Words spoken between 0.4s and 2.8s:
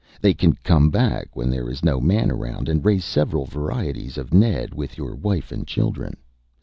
come back when there is no man around,